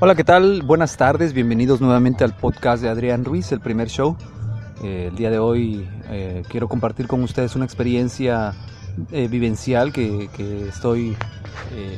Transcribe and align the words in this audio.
Hola, 0.00 0.16
¿qué 0.16 0.24
tal? 0.24 0.62
Buenas 0.62 0.96
tardes, 0.96 1.32
bienvenidos 1.32 1.80
nuevamente 1.80 2.24
al 2.24 2.34
podcast 2.34 2.82
de 2.82 2.88
Adrián 2.88 3.24
Ruiz, 3.24 3.52
el 3.52 3.60
primer 3.60 3.88
show. 3.88 4.16
Eh, 4.82 5.06
el 5.08 5.14
día 5.14 5.30
de 5.30 5.38
hoy 5.38 5.88
eh, 6.10 6.42
quiero 6.48 6.68
compartir 6.68 7.06
con 7.06 7.22
ustedes 7.22 7.54
una 7.54 7.64
experiencia 7.64 8.54
eh, 9.12 9.28
vivencial 9.28 9.92
que, 9.92 10.28
estoy 10.68 11.16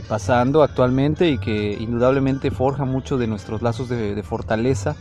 pasando 0.09 0.62
actualmente 0.62 1.30
y 1.30 1.38
que 1.38 1.73
indudablemente 1.73 2.51
forja 2.51 2.84
mucho 2.84 3.16
de 3.16 3.27
nuestros 3.27 3.62
lazos 3.62 3.88
de, 3.88 4.15
de, 4.15 4.23
fortaleza. 4.23 4.95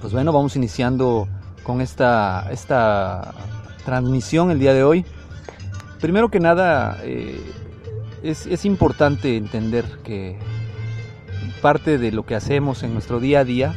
Pues 0.00 0.12
bueno, 0.12 0.32
vamos 0.32 0.56
iniciando 0.56 1.28
con 1.62 1.80
esta, 1.80 2.48
esta 2.50 3.34
transmisión 3.84 4.50
el 4.50 4.58
día 4.58 4.74
de 4.74 4.82
hoy. 4.82 5.06
Primero 6.00 6.28
que 6.28 6.40
nada, 6.40 6.98
es, 8.24 8.46
es 8.46 8.64
importante 8.64 9.36
entender 9.36 9.84
que 10.02 10.38
parte 11.64 11.96
de 11.96 12.12
lo 12.12 12.26
que 12.26 12.34
hacemos 12.34 12.82
en 12.82 12.92
nuestro 12.92 13.20
día 13.20 13.40
a 13.40 13.44
día 13.44 13.74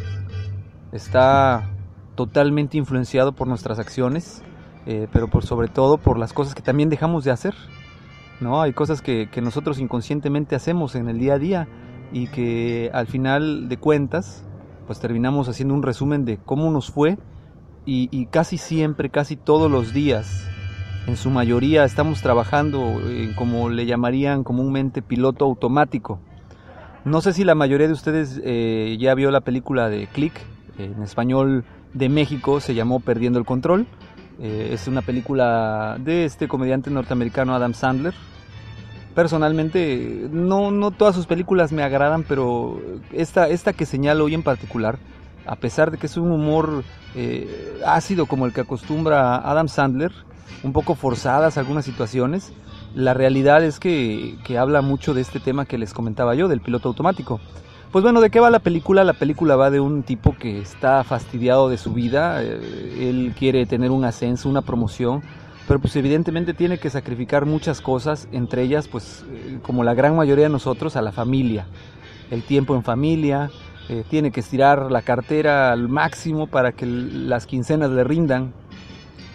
está 0.91 1.69
totalmente 2.15 2.75
influenciado 2.75 3.31
por 3.31 3.47
nuestras 3.47 3.79
acciones, 3.79 4.43
eh, 4.85 5.07
pero 5.13 5.29
por 5.29 5.45
sobre 5.45 5.69
todo 5.69 5.97
por 5.97 6.19
las 6.19 6.33
cosas 6.33 6.53
que 6.53 6.61
también 6.61 6.89
dejamos 6.89 7.23
de 7.23 7.31
hacer. 7.31 7.55
¿no? 8.41 8.61
Hay 8.61 8.73
cosas 8.73 9.01
que, 9.01 9.29
nosotros 9.41 9.79
inconscientemente 9.79 10.53
hacemos 10.53 10.95
en 10.95 11.07
el 11.07 11.17
día 11.17 11.35
a 11.35 11.39
día 11.39 11.69
y 12.11 12.27
que 12.27 12.91
al 12.93 13.07
final 13.07 13.69
de 13.69 13.77
cuentas 13.77 14.43
pues 14.85 14.99
terminamos 14.99 15.47
haciendo 15.47 15.73
un 15.73 15.81
resumen 15.81 16.25
de 16.25 16.39
cómo 16.39 16.69
nos 16.71 16.91
fue 16.91 17.17
y, 17.85 18.09
y 18.11 18.25
casi 18.25 18.57
siempre, 18.57 19.09
casi 19.09 19.37
todos 19.37 19.71
los 19.71 19.93
días, 19.93 20.45
en 21.07 21.15
su 21.15 21.29
mayoría 21.29 21.85
estamos 21.85 22.21
trabajando 22.21 22.99
en 23.09 23.33
como 23.33 23.69
le 23.69 23.85
llamarían 23.85 24.43
comúnmente 24.43 25.01
piloto 25.01 25.45
automático. 25.45 26.19
No 27.07 27.21
sé 27.21 27.31
si 27.31 27.45
la 27.45 27.55
mayoría 27.55 27.87
de 27.87 27.93
ustedes 27.93 28.41
eh, 28.43 28.97
ya 28.99 29.15
vio 29.15 29.31
la 29.31 29.39
película 29.39 29.87
de 29.87 30.07
Click, 30.07 30.33
en 30.77 31.01
español 31.01 31.63
de 31.93 32.09
México 32.09 32.59
se 32.59 32.75
llamó 32.75 32.99
Perdiendo 32.99 33.39
el 33.39 33.45
Control. 33.45 33.87
Eh, 34.41 34.71
es 34.73 34.89
una 34.89 35.01
película 35.01 35.95
de 36.01 36.25
este 36.25 36.49
comediante 36.49 36.91
norteamericano 36.91 37.55
Adam 37.55 37.73
Sandler. 37.73 38.13
Personalmente, 39.15 40.27
no, 40.33 40.69
no 40.71 40.91
todas 40.91 41.15
sus 41.15 41.27
películas 41.27 41.71
me 41.71 41.81
agradan, 41.81 42.25
pero 42.27 42.81
esta, 43.13 43.47
esta 43.47 43.71
que 43.71 43.85
señalo 43.85 44.25
hoy 44.25 44.33
en 44.33 44.43
particular, 44.43 44.99
a 45.45 45.55
pesar 45.55 45.91
de 45.91 45.97
que 45.97 46.07
es 46.07 46.17
un 46.17 46.29
humor 46.29 46.83
eh, 47.15 47.79
ácido 47.85 48.25
como 48.25 48.45
el 48.45 48.51
que 48.51 48.61
acostumbra 48.61 49.37
Adam 49.37 49.69
Sandler, 49.69 50.11
un 50.61 50.73
poco 50.73 50.93
forzadas 50.93 51.57
algunas 51.57 51.85
situaciones, 51.85 52.51
la 52.97 53.13
realidad 53.13 53.63
es 53.63 53.79
que, 53.79 54.39
que 54.43 54.57
habla 54.57 54.81
mucho 54.81 55.13
de 55.13 55.21
este 55.21 55.39
tema 55.39 55.65
que 55.65 55.77
les 55.77 55.93
comentaba 55.93 56.33
yo, 56.33 56.47
del 56.47 56.61
piloto 56.61 56.89
automático. 56.89 57.39
Pues 57.91 58.01
bueno, 58.01 58.21
¿de 58.21 58.31
qué 58.31 58.39
va 58.39 58.49
la 58.49 58.57
película? 58.57 59.03
La 59.03 59.13
película 59.13 59.55
va 59.55 59.69
de 59.69 59.79
un 59.79 60.01
tipo 60.01 60.35
que 60.35 60.59
está 60.59 61.03
fastidiado 61.03 61.69
de 61.69 61.77
su 61.77 61.93
vida, 61.93 62.41
eh, 62.41 63.07
él 63.07 63.35
quiere 63.37 63.67
tener 63.67 63.91
un 63.91 64.03
ascenso, 64.03 64.49
una 64.49 64.63
promoción, 64.63 65.21
pero 65.67 65.79
pues 65.79 65.95
evidentemente 65.95 66.55
tiene 66.55 66.79
que 66.79 66.89
sacrificar 66.89 67.45
muchas 67.45 67.81
cosas, 67.81 68.27
entre 68.31 68.63
ellas 68.63 68.87
pues 68.87 69.23
eh, 69.29 69.59
como 69.61 69.83
la 69.83 69.93
gran 69.93 70.15
mayoría 70.15 70.45
de 70.45 70.51
nosotros 70.51 70.95
a 70.95 71.03
la 71.03 71.11
familia, 71.11 71.67
el 72.31 72.41
tiempo 72.41 72.73
en 72.73 72.81
familia, 72.81 73.51
eh, 73.89 74.05
tiene 74.09 74.31
que 74.31 74.39
estirar 74.39 74.91
la 74.91 75.03
cartera 75.03 75.71
al 75.71 75.87
máximo 75.87 76.47
para 76.47 76.71
que 76.71 76.87
las 76.87 77.45
quincenas 77.45 77.91
le 77.91 78.03
rindan 78.03 78.53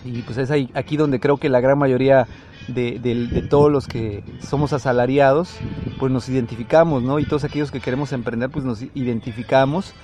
y 0.05 0.23
pues 0.23 0.37
es 0.39 0.51
ahí, 0.51 0.69
aquí 0.75 0.97
donde 0.97 1.21
creo 1.21 1.37
que 1.37 1.49
la 1.49 1.61
gran 1.61 1.79
mayoría 1.79 2.27
de, 2.69 3.47
todos 3.49 3.71
los 3.71 3.87
que 3.87 4.23
somos 4.41 4.73
asalariados, 4.73 5.57
pues 5.99 6.13
nos 6.13 6.29
identificamos, 6.29 7.03
¿no? 7.03 7.19
Y 7.19 7.25
todos 7.25 7.45
aquellos 7.45 7.71
que 7.71 7.81
queremos 7.81 8.13
emprender, 8.13 8.51
pues 8.51 8.65
nos 8.65 8.83
identificamos. 8.95 9.95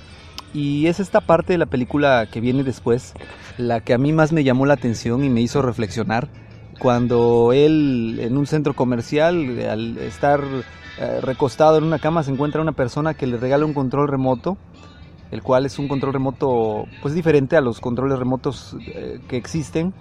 Y 0.55 0.87
es 0.87 0.99
esta 0.99 1.21
parte 1.21 1.53
de 1.53 1.59
la 1.59 1.67
película 1.67 2.27
que 2.31 2.41
viene 2.41 2.65
después, 2.65 3.15
la 3.59 3.81
que 3.81 3.93
a 3.93 3.99
mí 3.99 4.13
más 4.13 4.33
me 4.33 4.45
llamó 4.45 4.67
la 4.67 4.75
atención 4.75 5.23
y 5.25 5.29
me 5.29 5.41
hizo 5.41 5.63
reflexionar. 5.63 6.29
Cuando 6.79 7.53
él 7.53 8.19
en 8.21 8.37
un 8.37 8.47
centro 8.47 8.75
comercial, 8.75 9.59
al 9.69 9.99
estar 9.99 10.41
eh, 10.99 11.21
recostado 11.21 11.77
en 11.77 11.85
una 11.85 11.99
cama, 11.99 12.23
se 12.23 12.31
encuentra 12.31 12.63
una 12.63 12.73
persona 12.73 13.15
que 13.15 13.27
le 13.27 13.37
regala 13.37 13.67
un 13.67 13.75
control 13.75 14.09
remoto, 14.09 14.57
el 15.31 15.43
cual 15.43 15.67
es 15.67 15.79
un 15.79 15.89
control 15.89 16.15
remoto 16.15 16.85
pues 17.03 17.15
diferente 17.15 17.57
a 17.57 17.61
los 17.61 17.81
controles 17.81 18.19
remotos 18.19 18.77
eh, 18.87 19.21
que 19.29 19.37
existen 19.37 19.93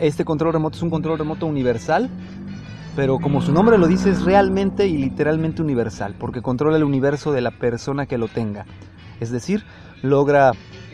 este 0.00 0.24
control 0.24 0.52
remoto 0.52 0.76
es 0.76 0.82
un 0.82 0.90
control 0.90 1.18
remoto 1.18 1.46
universal, 1.46 2.10
pero 2.96 3.18
como 3.18 3.40
su 3.40 3.52
nombre 3.52 3.78
lo 3.78 3.86
dice 3.86 4.10
es 4.10 4.24
realmente 4.24 4.86
y 4.86 4.98
literalmente 4.98 5.62
universal, 5.62 6.14
porque 6.18 6.42
controla 6.42 6.76
el 6.76 6.84
universo 6.84 7.32
de 7.32 7.40
la 7.40 7.50
persona 7.50 8.06
que 8.06 8.18
lo 8.18 8.28
tenga. 8.28 8.66
Es 9.20 9.30
decir, 9.30 9.64
logra 10.02 10.52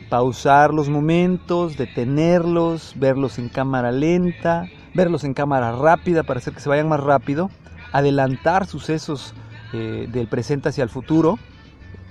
pausar 0.08 0.72
los 0.72 0.88
momentos, 0.88 1.76
detenerlos, 1.76 2.94
verlos 2.96 3.38
en 3.38 3.48
cámara 3.48 3.92
lenta, 3.92 4.66
verlos 4.94 5.24
en 5.24 5.34
cámara 5.34 5.72
rápida 5.72 6.22
para 6.22 6.38
hacer 6.38 6.54
que 6.54 6.60
se 6.60 6.68
vayan 6.68 6.88
más 6.88 7.00
rápido, 7.00 7.50
adelantar 7.92 8.66
sucesos 8.66 9.34
eh, 9.72 10.06
del 10.10 10.28
presente 10.28 10.68
hacia 10.68 10.84
el 10.84 10.90
futuro, 10.90 11.38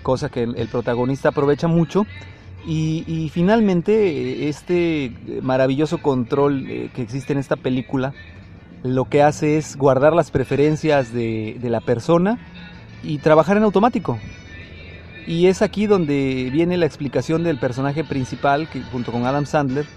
cosa 0.04 0.30
que 0.30 0.44
el 0.44 0.68
protagonista 0.68 1.30
aprovecha 1.30 1.68
mucho, 1.68 2.06
y, 2.68 3.30
finalmente 3.32 4.50
este 4.50 5.12
maravilloso 5.42 6.00
control 6.00 6.66
eh, 6.68 6.90
que 6.96 7.02
existe 7.04 7.34
en 7.34 7.40
esta 7.40 7.56
película 7.56 8.14
lo 8.84 9.06
que 9.06 9.24
hace 9.24 9.58
es 9.58 9.76
guardar 9.76 10.14
las 10.14 10.32
preferencias 10.32 11.12
de, 11.12 11.58
la 11.64 11.82
persona 11.82 12.38
y 13.04 13.18
trabajar 13.18 13.58
en 13.58 13.64
automático. 13.64 14.20
Y 15.28 15.48
es 15.48 15.64
aquí 15.64 15.88
donde 15.88 16.50
viene 16.54 16.78
la 16.78 16.86
explicación 16.86 17.44
del 17.44 17.58
personaje 17.58 18.04
principal, 18.04 18.70
que 18.70 18.84
junto 18.84 19.12
con 19.12 19.26
Adam 19.26 19.48
Sandler, 19.48 19.88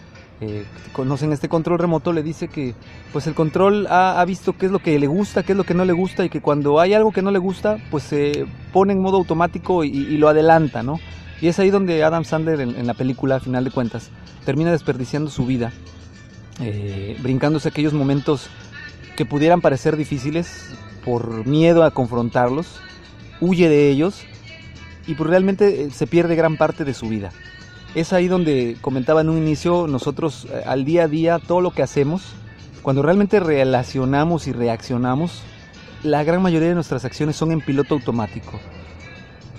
eh, 0.40 0.64
conocen 0.92 1.32
este 1.32 1.50
control 1.50 1.78
remoto, 1.78 2.14
le 2.14 2.22
dice 2.22 2.48
que 2.48 2.74
pues 3.12 3.26
el 3.26 3.34
control 3.34 3.86
ha, 3.88 4.20
ha, 4.20 4.24
visto 4.24 4.56
qué 4.56 4.66
es 4.66 4.72
lo 4.72 4.78
que 4.78 4.98
le 4.98 5.06
gusta, 5.06 5.42
qué 5.42 5.52
es 5.52 5.58
lo 5.58 5.64
que 5.64 5.74
no 5.74 5.84
le 5.84 5.92
gusta 5.92 6.24
y 6.24 6.30
que 6.30 6.40
cuando 6.40 6.80
hay 6.80 6.94
algo 6.94 7.12
que 7.12 7.20
no 7.20 7.30
le 7.30 7.38
gusta, 7.38 7.76
pues 7.90 8.04
se 8.04 8.46
pone 8.72 8.94
en 8.94 9.02
modo 9.02 9.18
automático 9.18 9.84
y, 9.84 9.88
y 9.88 10.16
lo 10.16 10.28
adelanta, 10.28 10.82
¿no? 10.82 10.98
Y 11.41 11.49
es 11.49 11.59
ahí 11.59 11.71
donde 11.71 12.03
Adam 12.03 12.25
Sandler 12.25 12.60
en, 12.60 12.87
la 12.87 12.94
película, 12.94 13.37
a 13.37 13.41
final 13.41 13.65
de 13.65 13.71
cuentas, 13.71 14.10
termina 14.44 14.72
desperdiciando 14.72 15.31
su 15.31 15.47
vida, 15.47 15.72
eh, 16.60 17.16
brincándose 17.22 17.69
aquellos 17.69 17.93
momentos 17.93 18.49
que 19.16 19.25
pudieran 19.25 19.60
parecer 19.60 19.97
difíciles 19.97 20.71
por 21.04 21.47
miedo 21.47 21.84
a 21.84 21.93
confrontarlos, 21.93 22.81
huye 23.41 23.69
de 23.69 23.88
ellos 23.88 24.25
y 25.06 25.15
pues 25.15 25.31
realmente 25.31 25.84
eh, 25.84 25.91
se 25.91 26.09
pierde 26.09 26.34
gran 26.34 26.56
parte 26.56 26.84
de 26.84 26.94
su 26.94 27.09
vida. 27.09 27.31
Es 27.94 28.12
ahí 28.12 28.26
donde 28.26 28.76
comentaba 28.81 29.20
en 29.20 29.28
un 29.28 29.38
inicio, 29.38 29.87
nosotros 29.87 30.49
eh, 30.50 30.62
al 30.66 30.84
día 30.84 31.05
a 31.05 31.09
día, 31.09 31.38
todo 31.38 31.60
lo 31.60 31.70
que 31.70 31.82
hacemos, 31.82 32.22
cuando 32.82 33.03
realmente 33.03 33.38
relacionamos 33.38 34.49
y 34.49 34.53
reaccionamos, 34.53 35.43
la 36.03 36.25
gran 36.25 36.43
mayoría 36.43 36.69
de 36.69 36.75
nuestras 36.75 37.05
acciones 37.05 37.37
son 37.37 37.53
en 37.53 37.60
piloto 37.60 37.94
automático 37.94 38.58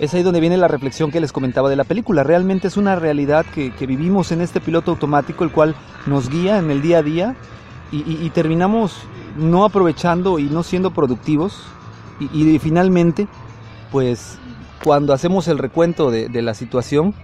es 0.00 0.14
ahí 0.14 0.22
donde 0.22 0.40
viene 0.40 0.56
la 0.56 0.66
reflexión 0.66 1.10
que 1.10 1.20
les 1.20 1.30
comentaba 1.30 1.68
de 1.68 1.76
la 1.76 1.84
película. 1.84 2.24
Realmente 2.24 2.68
es 2.68 2.78
una 2.78 2.96
realidad 2.96 3.44
que, 3.54 3.70
vivimos 3.86 4.32
en 4.32 4.40
este 4.40 4.58
piloto 4.58 4.92
automático, 4.92 5.44
el 5.44 5.52
cual 5.52 5.76
nos 6.06 6.30
guía 6.30 6.56
en 6.58 6.70
el 6.70 6.80
día 6.80 6.98
a 6.98 7.02
día 7.02 7.36
y, 7.92 8.30
terminamos 8.30 8.96
no 9.36 9.64
aprovechando 9.64 10.38
y 10.38 10.44
no 10.44 10.62
siendo 10.62 10.92
productivos. 10.92 11.64
Y, 12.32 12.58
finalmente, 12.58 13.28
pues 13.92 14.38
cuando 14.82 15.12
hacemos 15.12 15.48
el 15.48 15.58
recuento 15.58 16.10
de, 16.10 16.42
la 16.42 16.54
situación, 16.54 17.14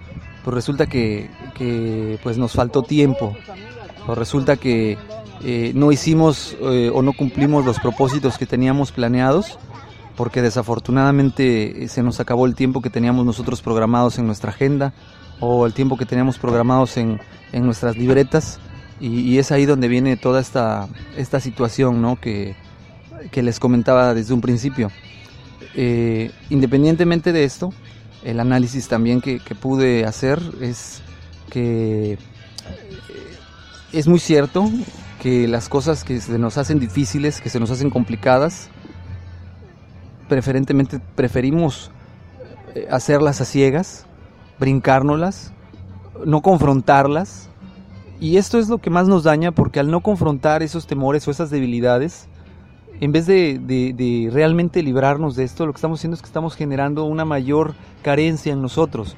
pues 0.43 0.53
resulta 0.53 0.85
que, 0.85 1.31
que, 1.55 2.19
pues 2.21 2.37
nos 2.37 2.53
faltó 2.53 2.83
tiempo. 2.83 3.35
O 4.05 4.13
resulta 4.13 4.55
que 4.55 4.99
eh, 5.43 5.71
no 5.73 5.91
hicimos 5.91 6.55
eh, 6.61 6.91
o 6.93 7.01
no 7.01 7.13
cumplimos 7.13 7.65
los 7.65 7.79
propósitos 7.79 8.37
que 8.37 8.45
teníamos 8.45 8.91
planeados 8.91 9.57
porque 10.17 10.41
desafortunadamente 10.41 11.87
se 11.87 12.03
nos 12.03 12.19
acabó 12.19 12.45
el 12.47 12.55
tiempo 12.55 12.81
que 12.81 12.89
teníamos 12.89 13.25
nosotros 13.25 13.61
programados 13.61 14.17
en 14.17 14.25
nuestra 14.25 14.49
agenda 14.49 14.93
o 15.39 15.65
el 15.65 15.73
tiempo 15.73 15.95
que 15.95 16.05
teníamos 16.05 16.39
programados 16.39 16.97
en, 16.97 17.21
en 17.53 17.65
nuestras 17.65 17.95
libretas 17.95 18.59
y, 18.99 19.21
y, 19.21 19.37
es 19.37 19.51
ahí 19.51 19.67
donde 19.67 19.87
viene 19.87 20.17
toda 20.17 20.41
esta, 20.41 20.89
esta 21.15 21.39
situación 21.39 22.01
¿no? 22.01 22.19
que, 22.19 22.55
que 23.31 23.43
les 23.43 23.59
comentaba 23.59 24.13
desde 24.15 24.33
un 24.33 24.41
principio. 24.41 24.91
eh, 25.75 26.31
independientemente 26.49 27.31
de 27.31 27.43
esto, 27.43 27.71
el 28.23 28.39
análisis 28.39 28.87
también 28.87 29.21
que, 29.21 29.39
pude 29.59 30.05
hacer 30.05 30.41
es 30.61 31.01
que 31.51 32.13
eh, 32.13 32.17
es 33.93 34.07
muy 34.07 34.19
cierto 34.19 34.69
que 35.21 35.47
las 35.47 35.69
cosas 35.69 36.03
que 36.03 36.19
se 36.19 36.39
nos 36.39 36.57
hacen 36.57 36.79
difíciles, 36.79 37.39
que 37.39 37.49
se 37.49 37.59
nos 37.59 37.69
hacen 37.71 37.89
complicadas, 37.89 38.69
preferentemente 40.27 40.99
preferimos 41.15 41.91
eh, 42.75 42.87
hacerlas 42.91 43.41
a 43.41 43.45
ciegas, 43.45 44.05
brincárnoslas, 44.59 45.53
no 46.25 46.41
confrontarlas. 46.41 47.49
Y 48.19 48.37
esto 48.37 48.57
es 48.57 48.67
lo 48.67 48.79
que 48.79 48.89
más 48.89 49.07
nos 49.07 49.23
daña 49.23 49.51
porque 49.51 49.79
al 49.79 49.91
no 49.91 50.01
confrontar 50.01 50.63
esos 50.63 50.87
temores 50.87 51.27
o 51.27 51.31
esas 51.31 51.49
debilidades, 51.49 52.27
en 52.99 53.11
vez 53.11 53.27
de, 53.27 54.29
realmente 54.31 54.81
librarnos 54.81 55.35
de 55.35 55.43
esto, 55.43 55.65
lo 55.65 55.73
que 55.73 55.77
estamos 55.77 55.99
haciendo 55.99 56.15
es 56.15 56.21
que 56.21 56.27
estamos 56.27 56.55
generando 56.55 57.03
una 57.03 57.25
mayor 57.25 57.75
carencia 58.01 58.51
en 58.53 58.61
nosotros. 58.61 59.15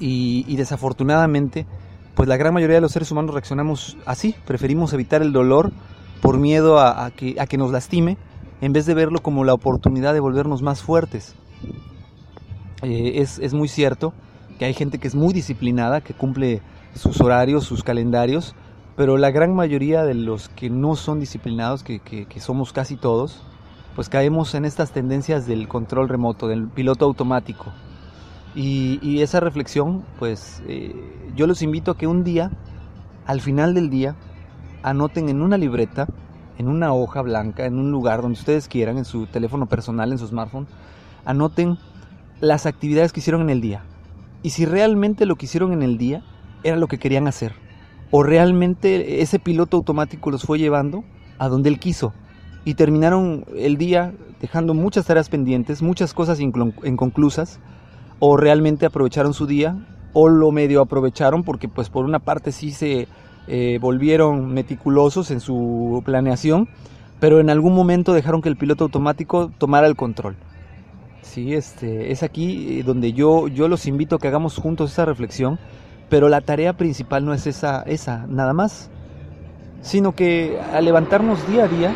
Y, 0.00 0.56
desafortunadamente, 0.56 1.66
pues 2.14 2.28
la 2.28 2.36
gran 2.36 2.52
mayoría 2.52 2.76
de 2.76 2.80
los 2.80 2.92
seres 2.92 3.10
humanos 3.10 3.32
reaccionamos 3.32 3.96
así, 4.06 4.34
preferimos 4.44 4.92
evitar 4.92 5.22
el 5.22 5.32
dolor 5.32 5.72
por 6.20 6.38
miedo 6.38 6.78
a, 6.80 7.10
que, 7.10 7.36
a 7.38 7.46
que 7.46 7.56
nos 7.56 7.70
lastime, 7.70 8.18
en 8.60 8.72
vez 8.72 8.86
de 8.86 8.94
verlo 8.94 9.20
como 9.20 9.44
la 9.44 9.54
oportunidad 9.54 10.14
de 10.14 10.20
volvernos 10.20 10.62
más 10.62 10.82
fuertes. 10.82 11.34
Eh, 12.82 13.20
es, 13.20 13.38
es 13.38 13.54
muy 13.54 13.68
cierto 13.68 14.12
que 14.58 14.64
hay 14.64 14.74
gente 14.74 14.98
que 14.98 15.08
es 15.08 15.14
muy 15.14 15.32
disciplinada, 15.32 16.00
que 16.00 16.14
cumple 16.14 16.62
sus 16.94 17.20
horarios, 17.20 17.64
sus 17.64 17.82
calendarios, 17.82 18.54
pero 18.96 19.16
la 19.16 19.30
gran 19.30 19.54
mayoría 19.54 20.04
de 20.04 20.14
los 20.14 20.48
que 20.48 20.70
no 20.70 20.94
son 20.94 21.18
disciplinados, 21.18 21.82
que, 21.82 22.00
somos 22.38 22.72
casi 22.72 22.96
todos, 22.96 23.42
pues 23.96 24.08
caemos 24.08 24.54
en 24.54 24.64
estas 24.64 24.92
tendencias 24.92 25.46
del 25.46 25.66
control 25.68 26.08
remoto, 26.08 26.46
del 26.46 26.68
piloto 26.68 27.04
automático. 27.04 27.72
Y, 28.54 29.20
esa 29.20 29.40
reflexión, 29.40 30.04
pues 30.18 30.62
eh, 30.68 30.94
yo 31.34 31.48
los 31.48 31.62
invito 31.62 31.90
a 31.90 31.98
que 31.98 32.06
un 32.06 32.22
día, 32.22 32.52
al 33.26 33.40
final 33.40 33.74
del 33.74 33.90
día, 33.90 34.14
anoten 34.84 35.28
en 35.28 35.42
una 35.42 35.58
libreta, 35.58 36.06
en 36.58 36.68
una 36.68 36.92
hoja 36.92 37.22
blanca, 37.22 37.66
en 37.66 37.78
un 37.78 37.90
lugar 37.90 38.22
donde 38.22 38.38
ustedes 38.38 38.68
quieran, 38.68 38.98
en 38.98 39.04
su 39.04 39.26
teléfono 39.26 39.66
personal, 39.66 40.12
en 40.12 40.18
su 40.18 40.26
smartphone, 40.26 40.66
anoten 41.24 41.78
las 42.40 42.66
actividades 42.66 43.12
que 43.12 43.20
hicieron 43.20 43.42
en 43.42 43.50
el 43.50 43.60
día. 43.60 43.82
Y 44.42 44.50
si 44.50 44.66
realmente 44.66 45.26
lo 45.26 45.36
que 45.36 45.46
hicieron 45.46 45.72
en 45.72 45.82
el 45.82 45.98
día 45.98 46.22
era 46.62 46.76
lo 46.76 46.86
que 46.86 46.98
querían 46.98 47.26
hacer 47.26 47.54
o 48.16 48.22
realmente 48.22 49.22
ese 49.22 49.40
piloto 49.40 49.76
automático 49.76 50.30
los 50.30 50.44
fue 50.44 50.60
llevando 50.60 51.02
a 51.38 51.48
donde 51.48 51.68
él 51.68 51.80
quiso 51.80 52.12
y 52.64 52.74
terminaron 52.74 53.44
el 53.56 53.76
día 53.76 54.14
dejando 54.40 54.72
muchas 54.72 55.06
tareas 55.06 55.28
pendientes, 55.28 55.82
muchas 55.82 56.14
cosas 56.14 56.38
inconclusas, 56.38 57.58
o 58.20 58.36
realmente 58.36 58.86
aprovecharon 58.86 59.34
su 59.34 59.48
día, 59.48 59.84
o 60.12 60.28
lo 60.28 60.52
medio 60.52 60.80
aprovecharon 60.80 61.42
porque 61.42 61.68
pues 61.68 61.90
por 61.90 62.04
una 62.04 62.20
parte 62.20 62.52
sí 62.52 62.70
se 62.70 63.08
eh, 63.46 63.78
volvieron 63.80 64.52
meticulosos 64.52 65.30
en 65.30 65.40
su 65.40 66.02
planeación, 66.04 66.68
pero 67.20 67.40
en 67.40 67.50
algún 67.50 67.74
momento 67.74 68.12
dejaron 68.12 68.42
que 68.42 68.48
el 68.48 68.56
piloto 68.56 68.84
automático 68.84 69.50
tomara 69.58 69.86
el 69.86 69.96
control. 69.96 70.36
Sí, 71.22 71.54
este, 71.54 72.12
es 72.12 72.22
aquí 72.22 72.80
eh, 72.80 72.82
donde 72.82 73.12
yo, 73.12 73.48
yo 73.48 73.68
los 73.68 73.86
invito 73.86 74.16
a 74.16 74.18
que 74.18 74.28
hagamos 74.28 74.56
juntos 74.56 74.92
esa 74.92 75.04
reflexión 75.04 75.58
pero 76.08 76.28
la 76.28 76.40
tarea 76.40 76.74
principal 76.74 77.24
no 77.24 77.34
es 77.34 77.46
esa, 77.46 77.82
esa, 77.82 78.26
nada 78.28 78.52
más, 78.52 78.90
sino 79.82 80.14
que 80.14 80.60
al 80.72 80.84
levantarnos 80.84 81.46
día 81.48 81.64
a 81.64 81.68
día, 81.68 81.92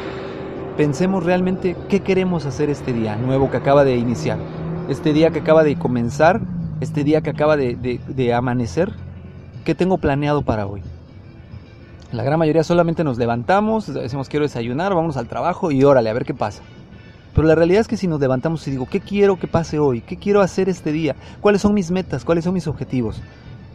pensemos 0.76 1.24
realmente 1.24 1.76
qué 1.88 2.00
queremos 2.00 2.46
hacer 2.46 2.70
este 2.70 2.92
día 2.92 3.16
nuevo 3.16 3.50
que 3.50 3.58
acaba 3.58 3.84
de 3.84 3.96
iniciar, 3.96 4.38
este 4.88 5.12
día 5.12 5.30
que 5.30 5.40
acaba 5.40 5.64
de 5.64 5.76
comenzar, 5.76 6.40
este 6.80 7.04
día 7.04 7.20
que 7.20 7.30
acaba 7.30 7.56
de, 7.56 8.34
amanecer, 8.34 8.92
qué 9.64 9.74
tengo 9.74 9.98
planeado 9.98 10.42
para 10.42 10.66
hoy. 10.66 10.82
La 12.10 12.22
gran 12.22 12.38
mayoría 12.38 12.64
solamente 12.64 13.04
nos 13.04 13.18
levantamos, 13.18 13.92
decimos 13.92 14.30
quiero 14.30 14.46
desayunar, 14.46 14.94
vamos 14.94 15.18
al 15.18 15.28
trabajo 15.28 15.70
y 15.70 15.84
órale, 15.84 16.08
a 16.08 16.14
ver 16.14 16.24
qué 16.24 16.32
pasa. 16.32 16.62
Pero 17.34 17.46
la 17.46 17.54
realidad 17.54 17.82
es 17.82 17.86
que 17.86 17.98
si 17.98 18.06
nos 18.06 18.18
levantamos 18.18 18.66
y 18.66 18.70
digo, 18.70 18.86
¿qué 18.86 19.00
quiero 19.00 19.38
que 19.38 19.46
pase 19.46 19.78
hoy? 19.78 20.00
¿Qué 20.00 20.16
quiero 20.16 20.40
hacer 20.40 20.70
este 20.70 20.90
día? 20.90 21.16
¿Cuáles 21.42 21.60
son 21.60 21.74
mis 21.74 21.90
metas? 21.90 22.24
¿Cuáles 22.24 22.44
son 22.44 22.54
mis 22.54 22.66
objetivos? 22.66 23.20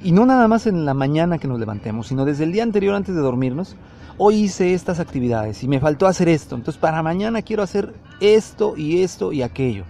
Y 0.01 0.13
no 0.13 0.25
nada 0.25 0.47
más 0.47 0.65
en 0.65 0.83
la 0.83 0.95
mañana 0.95 1.37
que 1.37 1.47
nos 1.47 1.59
levantemos, 1.59 2.07
sino 2.07 2.25
desde 2.25 2.45
el 2.45 2.51
día 2.51 2.63
anterior 2.63 2.95
antes 2.95 3.13
de 3.13 3.21
dormirnos. 3.21 3.75
Hoy 4.17 4.35
hice 4.35 4.73
estas 4.73 4.99
actividades 4.99 5.63
y 5.63 5.67
me 5.67 5.79
faltó 5.79 6.07
hacer 6.07 6.27
esto. 6.27 6.55
Entonces 6.55 6.81
para 6.81 7.03
mañana 7.03 7.43
quiero 7.43 7.61
hacer 7.61 7.93
esto 8.19 8.75
y 8.75 9.03
esto 9.03 9.31
y 9.31 9.43
aquello. 9.43 9.83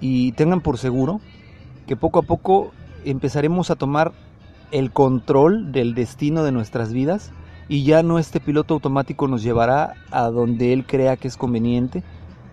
Y 0.00 0.32
tengan 0.32 0.62
por 0.62 0.78
seguro 0.78 1.20
que 1.86 1.94
poco 1.94 2.20
a 2.20 2.22
poco 2.22 2.72
empezaremos 3.04 3.70
a 3.70 3.76
tomar 3.76 4.12
el 4.70 4.92
control 4.92 5.72
del 5.72 5.94
destino 5.94 6.42
de 6.42 6.52
nuestras 6.52 6.92
vidas 6.92 7.32
y 7.68 7.84
ya 7.84 8.02
no 8.02 8.18
este 8.18 8.40
piloto 8.40 8.74
automático 8.74 9.28
nos 9.28 9.42
llevará 9.42 9.94
a 10.10 10.28
donde 10.30 10.72
él 10.72 10.86
crea 10.86 11.16
que 11.16 11.28
es 11.28 11.36
conveniente, 11.36 12.02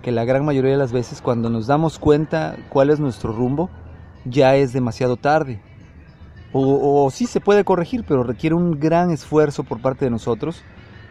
que 0.02 0.12
la 0.12 0.26
gran 0.26 0.46
mayoría 0.46 0.72
de 0.72 0.78
las 0.78 0.92
veces 0.92 1.22
cuando 1.22 1.50
nos 1.50 1.68
damos 1.68 2.00
cuenta 2.00 2.58
cuál 2.70 2.90
es 2.90 3.00
nuestro 3.00 3.32
rumbo, 3.32 3.70
ya 4.26 4.56
es 4.56 4.74
demasiado 4.74 5.16
tarde. 5.18 5.62
O, 6.58 7.10
sí 7.12 7.26
se 7.26 7.42
puede 7.42 7.66
corregir, 7.66 8.06
pero 8.08 8.24
requiere 8.24 8.56
un 8.56 8.80
gran 8.80 9.12
esfuerzo 9.12 9.64
por 9.64 9.82
parte 9.82 10.06
de 10.06 10.12
nosotros, 10.12 10.64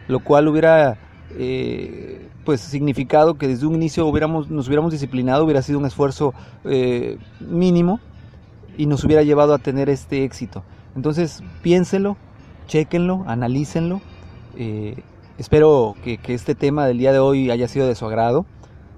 lo 0.07 0.19
cual 0.19 0.47
hubiera 0.47 0.97
eh, 1.31 2.29
pues 2.43 2.61
significado 2.61 3.35
que 3.35 3.47
desde 3.47 3.67
un 3.67 3.75
inicio 3.75 4.07
hubiéramos, 4.07 4.49
nos 4.49 4.67
hubiéramos 4.67 4.91
disciplinado, 4.91 5.43
hubiera 5.43 5.61
sido 5.61 5.77
un 5.77 5.85
esfuerzo 5.85 6.33
eh, 6.63 7.19
mínimo 7.39 7.99
y 8.77 8.85
nos 8.85 9.03
hubiera 9.03 9.23
llevado 9.23 9.53
a 9.53 9.57
tener 9.57 9.89
este 9.89 10.23
éxito. 10.23 10.63
Entonces 10.95 11.43
piénsenlo, 11.61 12.17
chequenlo, 12.67 13.23
analícenlo. 13.27 14.01
Eh, 14.55 15.03
espero 15.37 15.95
que, 16.03 16.17
que, 16.17 16.33
este 16.33 16.55
tema 16.55 16.87
del 16.87 16.97
día 16.97 17.11
de 17.11 17.19
hoy 17.19 17.51
haya 17.51 17.67
sido 17.67 17.87
de 17.87 17.95
su 17.95 18.05
agrado. 18.05 18.45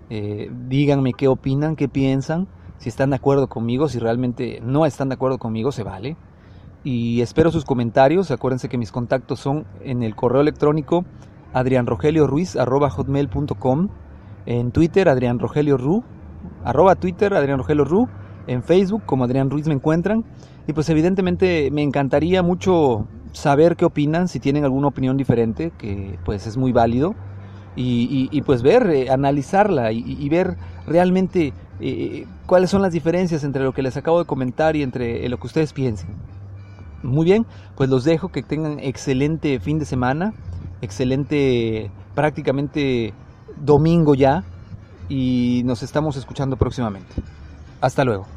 díganme 0.10 1.14
qué 1.14 1.28
opinan, 1.28 1.76
qué 1.76 1.90
piensan, 1.90 2.48
si 2.78 2.90
están 2.90 3.10
de 3.10 3.18
acuerdo 3.18 3.48
conmigo, 3.48 3.90
si 3.90 4.00
realmente 4.00 4.62
no 4.64 4.86
están 4.86 5.10
de 5.10 5.16
acuerdo 5.16 5.38
conmigo, 5.38 5.72
se 5.72 5.84
vale 5.84 6.16
y 6.88 7.22
espero 7.22 7.52
sus 7.52 7.66
comentarios. 7.66 8.32
Acuérdense 8.32 8.70
que 8.70 8.78
mis 8.78 8.94
contactos 8.94 9.42
son 9.42 9.66
en 9.82 10.04
el 10.04 10.16
correo 10.16 10.40
electrónico 10.42 11.04
adrianrogelioruiz.com, 11.54 13.90
en 14.46 14.72
Twitter 14.72 15.10
Adrián 15.10 15.40
Rogelio 15.40 15.78
Ru, 15.78 16.06
arroba 16.64 16.96
Twitter 16.96 17.34
Adrián 17.34 17.58
Rogelio 17.58 17.84
Ru, 17.84 18.08
en 18.48 18.64
Facebook 18.64 19.04
como 19.06 19.26
Adrián 19.26 19.50
Ruiz 19.50 19.68
me 19.68 19.74
encuentran. 19.74 20.24
Y 20.68 20.74
pues 20.74 20.90
evidentemente 20.90 21.70
me 21.72 21.84
encantaría 21.84 22.44
mucho 22.44 23.08
saber 23.32 23.76
qué 23.76 23.86
opinan, 23.86 24.28
si 24.28 24.40
tienen 24.40 24.64
alguna 24.64 24.88
opinión 24.88 25.16
diferente, 25.16 25.72
que 25.78 26.18
pues 26.26 26.48
es 26.48 26.58
muy 26.58 26.72
válido. 26.72 27.14
Y, 27.80 28.42
pues 28.42 28.64
ver, 28.64 28.90
eh, 28.90 29.12
analizarla 29.12 29.92
y, 29.92 30.28
ver 30.30 30.58
realmente 30.88 31.54
eh, 31.80 32.26
cuáles 32.48 32.72
son 32.72 32.82
las 32.82 32.92
diferencias 32.92 33.44
entre 33.44 33.64
lo 33.64 33.72
que 33.72 33.84
les 33.84 33.96
acabo 33.96 34.18
de 34.18 34.26
comentar 34.26 34.76
y 34.76 34.82
entre 34.82 35.30
lo 35.30 35.38
que 35.38 35.46
ustedes 35.46 35.74
piensen. 35.74 36.10
Muy 37.04 37.26
bien, 37.26 37.46
pues 37.76 37.92
los 37.92 38.04
dejo, 38.04 38.30
que 38.30 38.42
tengan 38.42 38.80
excelente 38.80 39.60
fin 39.60 39.78
de 39.78 39.86
semana, 39.86 40.34
excelente 40.82 41.92
prácticamente 42.16 43.14
domingo 43.64 44.16
ya 44.16 44.44
y 45.08 45.62
nos 45.66 45.84
estamos 45.84 46.18
escuchando 46.18 46.58
próximamente. 46.58 47.14
Hasta 47.80 48.04
luego. 48.04 48.37